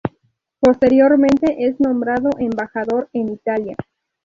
Posteriormente 0.59 1.67
es 1.67 1.79
nombrado 1.79 2.31
Embajador 2.39 3.07
en 3.13 3.29
Italia. 3.29 3.75